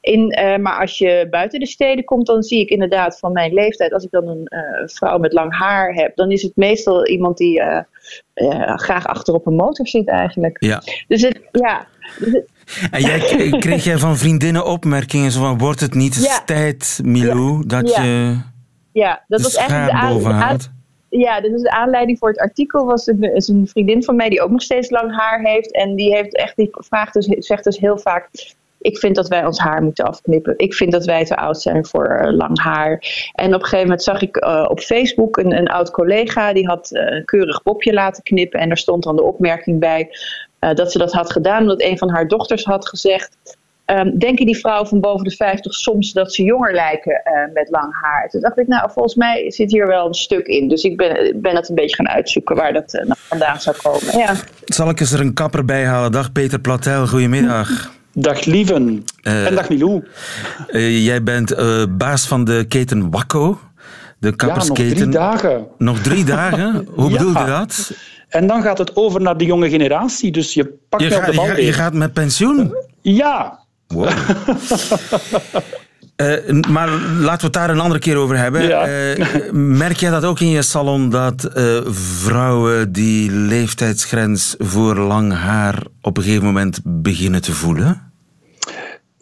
[0.00, 3.52] In, eh, maar als je buiten de steden komt, dan zie ik inderdaad van mijn
[3.52, 7.06] leeftijd, als ik dan een eh, vrouw met lang haar heb, dan is het meestal
[7.06, 7.62] iemand die
[8.74, 10.56] graag achter op een motor zit eigenlijk.
[10.64, 10.82] Ja.
[11.08, 11.86] Dus het, ja.
[12.18, 12.49] Dus het-
[12.90, 13.18] En jij,
[13.66, 16.42] kreeg jij van vriendinnen opmerkingen zo van, wordt het niet Ja.
[16.44, 18.02] tijd, Milou, dat Ja.
[18.02, 18.36] je
[18.92, 20.78] ja, dat was eigenlijk de aan-?
[21.08, 24.42] Ja, dus de aanleiding voor het artikel was een, is een vriendin van mij die
[24.42, 25.72] ook nog steeds lang haar heeft.
[25.72, 28.28] En die heeft echt die vraagt dus, zegt dus heel vaak.
[28.80, 30.54] Ik vind dat wij ons haar moeten afknippen.
[30.56, 33.04] Ik vind dat wij te oud zijn voor eh, lang haar.
[33.32, 36.52] En op een gegeven moment zag ik eh, op Facebook een, een oud collega.
[36.52, 38.60] Die had eh, een keurig popje laten knippen.
[38.60, 40.08] En daar stond dan de opmerking bij
[40.60, 41.60] eh, dat ze dat had gedaan.
[41.62, 43.58] Omdat een van haar dochters had gezegd.
[43.84, 47.68] ehm, denken die vrouwen van boven de 50 soms dat ze jonger lijken eh, met
[47.70, 48.28] lang haar?
[48.30, 50.68] Toen dacht ik, nou, volgens mij zit hier wel een stuk in.
[50.68, 53.76] Dus ik ben, ben het een beetje gaan uitzoeken waar dat eh, nou vandaan zou
[53.82, 54.18] komen.
[54.18, 54.34] Ja.
[54.64, 56.12] Zal ik eens er een kapper bij halen?
[56.12, 57.92] Dag Peter Platel, goedemiddag.
[58.12, 59.04] Dag lieven.
[59.22, 60.04] En dag Milou.
[60.68, 63.58] Eh, jij bent eh, baas van de keten Wakko,
[64.18, 64.96] de Ja, nog kappersketen.
[64.96, 65.66] drie dagen.
[65.78, 66.86] Nog drie dagen?
[66.94, 67.16] Hoe Ja.
[67.18, 67.92] bedoel je dat?
[68.30, 70.30] En dan gaat het over naar de jonge generatie.
[70.32, 72.74] Dus je pakt Je, gaat- de bal je, je gaat met pensioen?
[73.00, 73.58] Ja.
[73.86, 74.08] Wow.
[76.16, 76.88] Eh, maar
[77.18, 78.62] laten we het daar een andere keer over hebben.
[78.68, 78.86] Ja.
[78.86, 85.32] Eh, merk jij dat ook in je salon, dat eh, vrouwen die leeftijdsgrens voor lang
[85.32, 88.09] haar op een gegeven moment beginnen te voelen?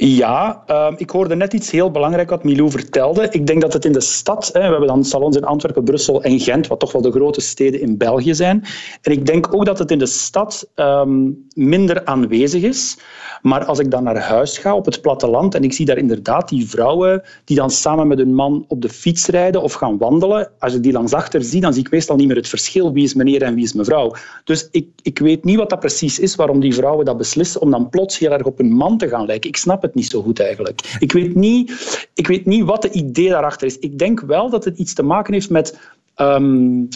[0.00, 3.28] Ja, uh, ik hoorde net iets heel belangrijk wat Milou vertelde.
[3.30, 6.22] Ik denk dat het in de stad, hè, we hebben dan salons in Antwerpen, Brussel
[6.22, 8.64] en Gent, wat toch wel de grote steden in België zijn.
[9.02, 12.98] En ik denk ook dat het in de stad um, minder aanwezig is.
[13.42, 16.48] Maar als ik dan naar huis ga op het platteland en ik zie daar inderdaad
[16.48, 20.50] die vrouwen die dan samen met hun man op de fiets rijden of gaan wandelen,
[20.58, 23.04] als ik die langs achter zie, dan zie ik meestal niet meer het verschil wie
[23.04, 24.14] is meneer en wie is mevrouw.
[24.44, 27.70] Dus ik, ik weet niet wat dat precies is, waarom die vrouwen dat beslissen om
[27.70, 29.50] dan plots heel erg op hun man te gaan lijken.
[29.50, 30.96] Ik snap het niet zo goed eigenlijk.
[30.98, 33.78] Ik weet niet, ik weet niet wat het idee daarachter is.
[33.78, 35.78] Ik denk wel dat het iets te maken heeft met...
[36.16, 36.88] Um,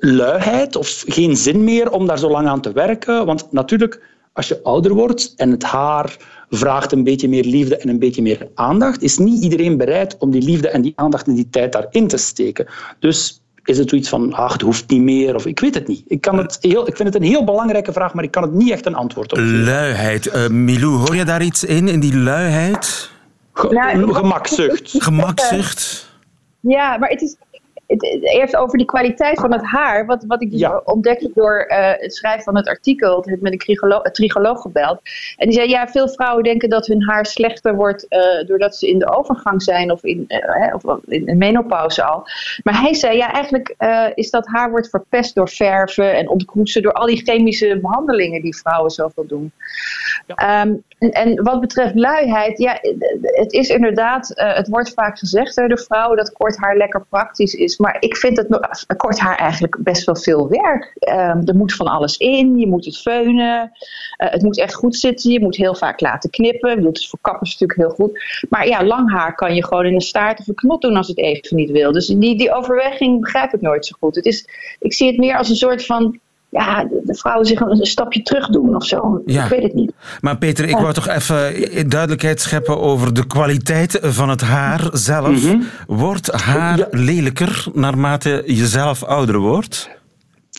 [0.00, 3.26] luiheid of geen zin meer om daar zo lang aan te werken.
[3.26, 6.16] Want natuurlijk, als je ouder wordt en het haar
[6.50, 10.30] vraagt een beetje meer liefde en een beetje meer aandacht, is niet iedereen bereid om
[10.30, 12.66] die liefde en die aandacht en die tijd daarin te steken.
[12.98, 16.02] Dus is het zoiets van, ach, het hoeft niet meer, of ik weet het niet.
[16.06, 18.52] Ik, kan het heel, ik vind het een heel belangrijke vraag, maar ik kan het
[18.52, 19.64] niet echt een antwoord op geven.
[19.64, 20.26] Luiheid.
[20.26, 23.10] Uh, Milou, hoor je daar iets in, in die luiheid?
[23.52, 24.94] Ge nou, gemakzucht.
[24.98, 26.10] Gemakzucht.
[26.60, 27.36] Ja, maar het is,
[28.20, 30.06] Eerst over die kwaliteit van het haar.
[30.06, 33.18] Wat, wat ik dus ontdekte door uh, het schrijven van het artikel.
[33.18, 35.00] Ik heb met een trigoloog, trigoloog gebeld.
[35.36, 38.06] En die zei, ja, veel vrouwen denken dat hun haar slechter wordt...
[38.08, 42.22] Uh, doordat ze in de overgang zijn of in, uh, of in de menopauze al.
[42.62, 43.74] Maar hij zei, ja, eigenlijk
[44.14, 46.82] is dat haar wordt verpest door verven en ontkroetsen...
[46.82, 49.52] door al die chemische behandelingen die vrouwen zoveel doen.
[50.26, 50.62] Ja.
[50.62, 52.78] Um, en, wat betreft luiheid, ja,
[53.20, 54.32] het is inderdaad...
[54.34, 57.78] het wordt vaak gezegd door de vrouwen dat kort haar lekker praktisch is...
[57.78, 58.48] Maar ik vind het
[58.96, 60.92] kort haar eigenlijk best wel veel werk.
[61.08, 63.72] Um, er moet van alles in, je moet het feunen.
[64.16, 66.82] Het moet echt goed zitten, je moet heel vaak laten knippen.
[66.82, 68.46] Dat is voor kappers natuurlijk heel goed.
[68.48, 71.08] Maar ja, lang haar kan je gewoon in een staart of een knot doen als
[71.08, 71.92] het even niet wil.
[71.92, 74.14] Dus die, die overweging begrijp ik nooit zo goed.
[74.14, 76.20] Het is, ik zie het meer als een soort van
[76.52, 79.22] ja, de, vrouwen zich een, stapje terug doen of zo.
[79.24, 79.92] Ik weet het niet.
[80.20, 85.44] Maar Peter, ik wou toch even duidelijkheid scheppen over de kwaliteit van het haar zelf.
[85.44, 85.62] Mhm.
[85.86, 89.90] Wordt haar lelijker naarmate je zelf ouder wordt?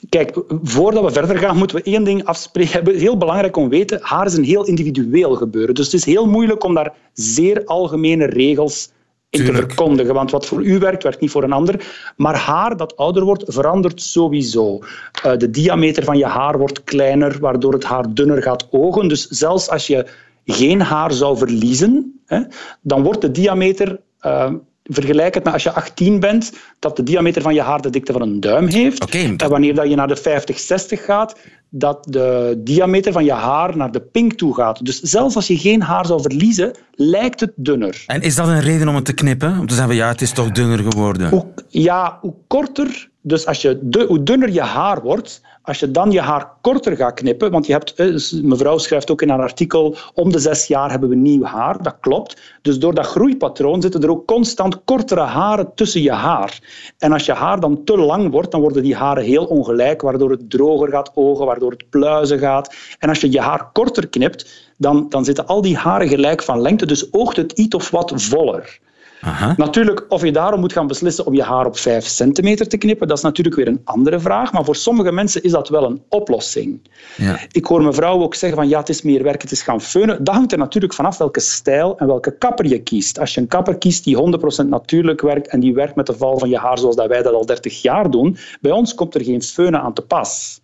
[0.10, 2.79] Kijk, voordat we verder gaan, moeten we één ding afspreken.
[2.79, 5.75] Het is heel belangrijk om te weten, haar is een heel individueel gebeuren.
[5.75, 8.91] Dus het is heel moeilijk om daar zeer algemene regels
[9.34, 10.13] in te verkondigen.
[10.13, 11.86] Want wat voor u werkt, werkt niet voor een ander.
[12.17, 14.80] Maar haar dat ouder wordt, verandert sowieso.
[15.26, 19.08] Uh, de diameter van je haar wordt kleiner, waardoor het haar dunner gaat ogen.
[19.08, 20.08] Dus zelfs als je
[20.46, 22.39] geen haar zou verliezen, hè,
[22.82, 24.00] dan wordt de diameter...
[24.22, 27.89] Uh, vergelijk het met als je 18 bent, dat de diameter van je haar de
[27.89, 29.04] dikte van een duim heeft.
[29.04, 31.36] Okay, En wanneer dat je naar de 50, 60 gaat,
[31.69, 34.86] dat de diameter van je haar naar de pink toe gaat.
[34.86, 38.04] Dus zelfs als je geen haar zou verliezen, lijkt het dunner.
[38.08, 39.60] En is dat een reden om het te knippen?
[39.60, 41.30] Om te zeggen, ja, het is toch dunner geworden?
[41.30, 43.12] Hoe, ja, hoe korter...
[43.26, 46.95] Dus als je, de, hoe dunner je haar wordt, als je dan je haar korter
[46.95, 50.67] gaat knippen, want je hebt, eh, mevrouw schrijft ook in haar artikel, om de zes
[50.67, 52.41] jaar hebben we nieuw haar, dat klopt.
[52.62, 56.60] Dus door dat groeipatroon zitten er ook constant kortere haren tussen je haar.
[56.97, 60.32] En als je haar dan te lang wordt, dan worden die haren heel ongelijk, waardoor
[60.32, 62.76] het droger gaat ogen, waardoor het pluizen gaat.
[62.99, 66.62] En als je je haar korter knipt, dan, dan zitten al die haren gelijk van
[66.62, 68.80] lengte, dus oogt het iets of wat voller.
[69.24, 69.54] Aha.
[69.58, 73.08] Natuurlijk, of je daarom moet gaan beslissen om je haar op 5 centimeter te knippen,
[73.08, 74.52] dat is natuurlijk weer een andere vraag.
[74.52, 76.82] Maar voor sommige mensen is dat wel een oplossing.
[77.18, 77.40] Ja.
[77.52, 80.24] Ik hoor mevrouw ook zeggen van ja, het is meer werk, het is gaan feunen.
[80.24, 83.20] Dat hangt er natuurlijk vanaf welke stijl en welke kapper je kiest.
[83.20, 84.18] Als je een kapper kiest die
[84.66, 87.22] 100% natuurlijk werkt en die werkt met de val van je haar zoals dat wij
[87.22, 90.62] dat al 30 jaar doen, bij ons komt er geen feunen aan te pas.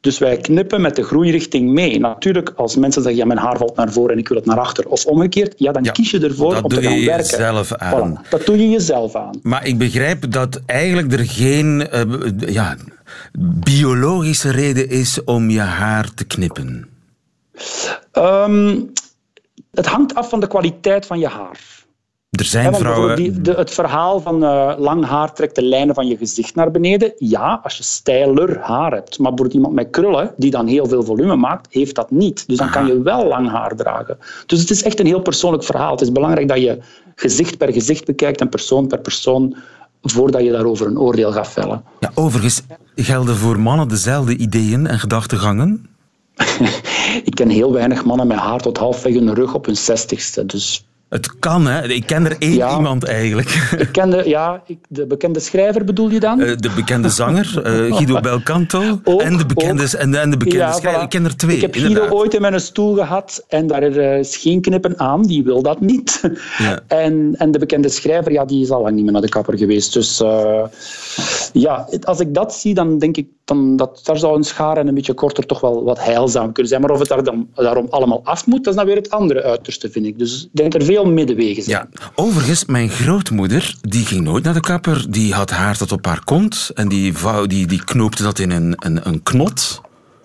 [0.00, 1.98] Dus wij knippen met de groeirichting mee.
[2.00, 4.58] Natuurlijk, als mensen zeggen, ja, mijn haar valt naar voren en ik wil het naar
[4.58, 7.06] achter, of omgekeerd, ja, dan Ja, kies je ervoor dat om te doe gaan je
[7.06, 7.24] werken.
[7.30, 8.18] jezelf aan.
[8.24, 9.38] Voilà, dat doe je jezelf aan.
[9.42, 12.02] Maar ik begrijp dat eigenlijk er geen eh,
[12.46, 12.76] ja,
[13.64, 16.88] biologische reden is om je haar te knippen.
[18.12, 18.80] Ehm,
[19.70, 21.60] het hangt af van de kwaliteit van je haar.
[22.38, 23.16] Er zijn vrouwen...
[23.16, 26.70] die, de, het verhaal van eh, lang haar trekt de lijnen van je gezicht naar
[26.70, 27.12] beneden.
[27.16, 29.18] Ja, als je stijler haar hebt.
[29.18, 32.48] Maar bijvoorbeeld iemand met krullen, die dan heel veel volume maakt, heeft dat niet.
[32.48, 34.18] Dus dan kan je wel lang haar dragen.
[34.46, 35.90] Dus het is echt een heel persoonlijk verhaal.
[35.90, 36.78] Het is belangrijk dat je
[37.14, 39.56] gezicht per gezicht bekijkt en persoon per persoon
[40.02, 41.82] voordat je daarover een oordeel gaat vellen.
[42.00, 42.62] Ja, overigens
[42.96, 45.86] gelden voor mannen dezelfde ideeën en gedachtegangen.
[47.24, 50.46] Ik ken heel weinig mannen met haar tot halfweg hun rug op hun zestigste.
[50.46, 51.86] Dus Het kan, hè.
[51.88, 52.76] Ik ken er één Ja.
[52.76, 53.48] iemand eigenlijk.
[53.78, 56.40] ik ken de, ja, ik, de bekende schrijver bedoel je dan?
[56.40, 59.00] Eh, De bekende zanger, eh, Guido Belcanto.
[59.04, 59.88] Ook, en de bekende, ook.
[59.88, 61.00] en de, en de bekende Ja, schrijver.
[61.00, 61.04] voilà.
[61.04, 62.00] Ik ken er twee, Ik heb inderdaad.
[62.00, 65.62] Guido ooit in mijn stoel gehad en daar eh, is geen knippen aan, die wil
[65.62, 66.20] dat niet.
[66.58, 66.80] Ja.
[66.88, 69.58] En, en de bekende schrijver, ja, die is al lang niet meer naar de kapper
[69.58, 69.92] geweest.
[69.92, 70.62] Dus eh,
[71.52, 74.88] ja, als ik dat zie, dan denk ik dan dat, daar zou een schaar en
[74.88, 76.80] een beetje korter toch wel wat heilzaam kunnen zijn.
[76.80, 79.42] Maar of het daar dan, daarom allemaal af moet, dat is dan weer het andere
[79.42, 80.18] uiterste, vind ik.
[80.18, 81.88] Dus ik denk er veel middenwegen zijn.
[81.92, 82.08] Ja.
[82.14, 85.06] Overigens, mijn grootmoeder, die ging nooit naar de kapper.
[85.10, 88.50] Die had haar tot op haar kont en die, vouw, die, die knoopte dat in
[88.50, 89.80] een, een, een knot.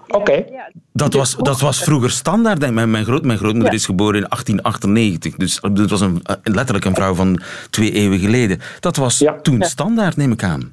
[0.07, 0.45] Oké.
[0.93, 2.59] Dat was, dat was vroeger standaard.
[2.59, 2.77] denk ik.
[2.77, 5.35] Mijn, mijn, groot, mijn grootmoeder is geboren in 1898.
[5.35, 8.59] Dus dat was een, letterlijk een vrouw van twee eeuwen geleden.
[8.79, 9.39] Dat was Ja.
[9.41, 10.71] toen standaard, neem ik aan.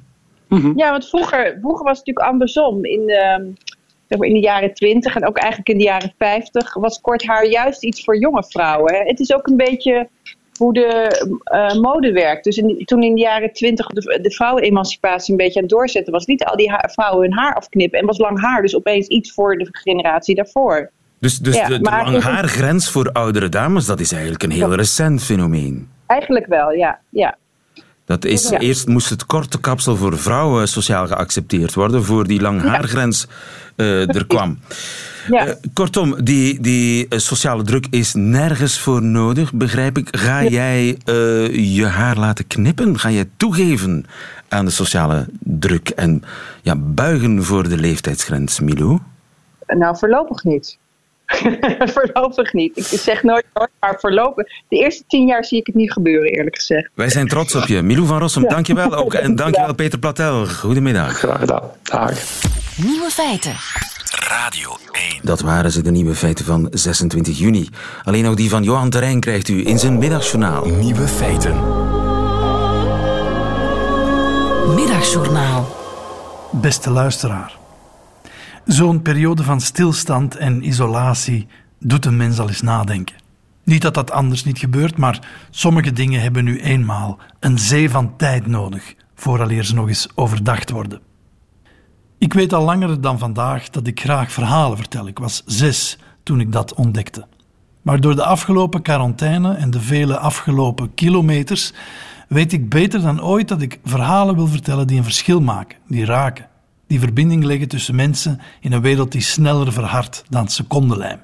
[0.75, 2.85] Ja, want vroeger, vroeger was het natuurlijk andersom.
[2.85, 3.53] In de,
[4.11, 7.25] zeg maar in de jaren 20 en ook eigenlijk in de jaren 50 was kort
[7.25, 9.07] haar juist iets voor jonge vrouwen.
[9.07, 10.09] Het is ook een beetje
[10.57, 11.07] hoe de
[11.43, 12.43] eh, mode werkt.
[12.43, 16.13] Dus in, toen in de jaren 20 de, de vrouwenemancipatie een beetje aan het doorzetten
[16.13, 19.33] was, lieten al die vrouwen hun haar afknippen en was lang haar dus opeens iets
[19.33, 20.91] voor de generatie daarvoor.
[21.19, 24.51] Dus, dus Ja, de, de maar- lange haargrens voor oudere dames, dat is eigenlijk een
[24.51, 25.89] heel recent fenomeen.
[26.05, 26.99] Eigenlijk wel, ja.
[27.09, 27.37] ja.
[28.11, 28.59] Dat is, Ja.
[28.59, 33.27] Eerst moest het korte kapsel voor vrouwen sociaal geaccepteerd worden, voor die lange haargrens
[33.75, 34.59] eh, er kwam.
[35.27, 35.45] ja.
[35.47, 40.07] Eh, kortom, die, die eh, sociale druk is nergens voor nodig, begrijp ik.
[40.17, 40.97] Ga jij
[41.51, 42.99] je haar laten knippen?
[42.99, 44.05] Ga jij toegeven
[44.47, 46.23] aan de sociale druk en
[46.61, 48.99] ja, buigen voor de leeftijdsgrens, Milou?
[49.67, 50.77] Nou, voorlopig niet.
[51.93, 52.77] voorlopig niet.
[52.77, 54.47] Ik zeg nooit nooit, maar voorlopig.
[54.67, 56.89] De eerste tien jaar zie ik het niet gebeuren, eerlijk gezegd.
[56.93, 57.81] Wij zijn trots op je.
[57.81, 59.13] Milou van Rossum, dankjewel ook.
[59.13, 60.47] En dankjewel Peter Platel.
[60.47, 61.17] Goedemiddag.
[61.17, 61.63] Graag gedaan.
[61.83, 62.11] Dag.
[62.83, 63.55] Nieuwe feiten.
[64.27, 65.19] Radio 1.
[65.21, 67.69] Dat waren ze, de nieuwe feiten van 26 juni.
[68.03, 70.65] Alleen ook die van Johan Terrein krijgt u in zijn middagjournaal.
[70.65, 71.55] Nieuwe feiten.
[74.75, 75.75] Middagjournaal.
[76.51, 77.60] Beste luisteraar.
[78.65, 81.47] Zo'n periode van stilstand en isolatie
[81.79, 83.15] doet een mens al eens nadenken.
[83.63, 88.17] Niet dat dat anders niet gebeurt, maar sommige dingen hebben nu eenmaal een zee van
[88.17, 91.01] tijd nodig vooraleer ze nog eens overdacht worden.
[92.17, 95.07] Ik weet al langer dan vandaag dat ik graag verhalen vertel.
[95.07, 97.27] Ik was zes toen ik dat ontdekte.
[97.81, 101.73] Maar door de afgelopen quarantaine en de vele afgelopen kilometers
[102.27, 106.05] weet ik beter dan ooit dat ik verhalen wil vertellen die een verschil maken, die
[106.05, 106.49] raken,
[106.91, 111.19] die verbinding leggen tussen mensen in een wereld die sneller verhardt dan secondenlijm.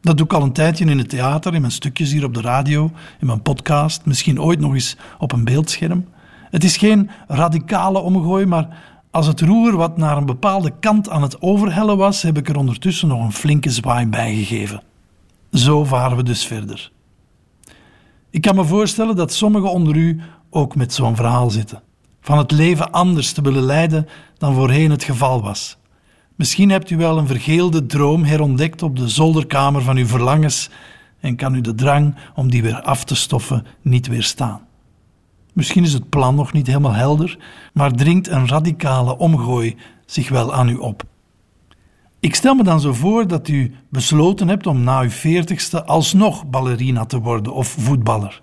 [0.00, 2.40] Dat doe ik al een tijdje in het theater, in mijn stukjes hier op de
[2.40, 6.08] radio, in mijn podcast, misschien ooit nog eens op een beeldscherm.
[6.50, 8.78] Het is geen radicale omgooi, maar
[9.10, 12.56] als het roer wat naar een bepaalde kant aan het overhellen was, heb ik er
[12.56, 14.82] ondertussen nog een flinke zwaai bij gegeven.
[15.52, 16.92] Zo varen we dus verder.
[18.30, 21.82] Ik kan me voorstellen dat sommigen onder u ook met zo'n verhaal zitten.
[22.20, 25.78] Van het leven anders te willen leiden dan voorheen het geval was.
[26.36, 30.70] Misschien hebt u wel een vergeelde droom herontdekt op de zolderkamer van uw verlangens
[31.20, 34.60] en kan u de drang om die weer af te stoffen niet weerstaan.
[35.52, 37.38] Misschien is het plan nog niet helemaal helder,
[37.72, 41.02] maar dringt een radicale omgooi zich wel aan u op.
[42.20, 46.46] Ik stel me dan zo voor dat u besloten hebt om na uw veertigste alsnog
[46.46, 48.42] ballerina te worden of voetballer.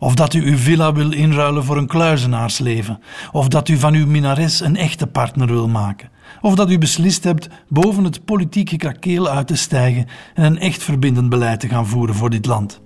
[0.00, 3.00] Of dat u uw villa wil inruilen voor een kluizenaarsleven.
[3.32, 6.10] Of dat u van uw minares een echte partner wil maken.
[6.40, 10.82] Of dat u beslist hebt boven het politieke krakeel uit te stijgen en een echt
[10.82, 12.80] verbindend beleid te gaan voeren voor dit land.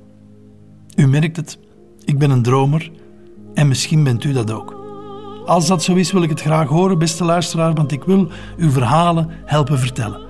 [0.97, 1.59] U merkt het,
[2.05, 2.91] ik ben een dromer
[3.55, 4.83] en misschien bent u dat ook.
[5.47, 8.71] Als dat zo is, wil ik het graag horen, beste luisteraar, want ik wil uw
[8.71, 10.21] verhalen helpen vertellen.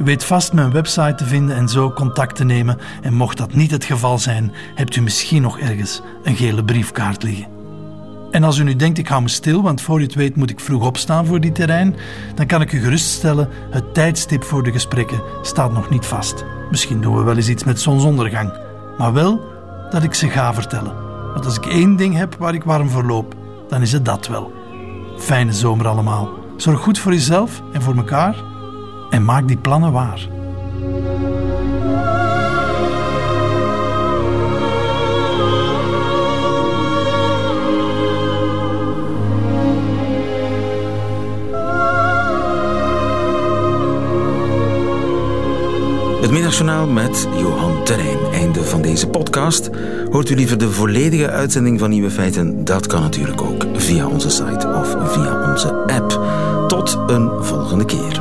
[0.00, 2.78] U weet vast mijn website te vinden en zo contact te nemen.
[3.02, 7.22] En mocht dat niet het geval zijn, hebt u misschien nog ergens een gele briefkaart
[7.22, 7.46] liggen.
[8.30, 10.50] En als u nu denkt, ik hou me stil, want voor u het weet moet
[10.50, 11.96] ik vroeg opstaan voor die terrein,
[12.34, 16.44] dan kan ik u geruststellen, het tijdstip voor de gesprekken staat nog niet vast.
[16.70, 18.52] Misschien doen we wel eens iets met zonsondergang.
[18.98, 19.40] Maar wel
[19.90, 20.94] dat ik ze ga vertellen.
[21.32, 23.34] Want als ik één ding heb waar ik warm voor loop,
[23.68, 24.52] dan is het dat wel.
[25.18, 26.28] Fijne zomer allemaal.
[26.56, 28.34] Zorg goed voor jezelf en voor elkaar
[29.10, 30.28] en maak die plannen waar.
[46.20, 48.18] Het middagjournaal met Johan Terrein.
[48.32, 49.70] Einde van deze podcast.
[50.10, 52.64] Hoort u liever de volledige uitzending van Nieuwe Feiten?
[52.64, 56.20] Dat kan natuurlijk ook via onze site of via onze app.
[56.66, 58.20] Tot een volgende keer.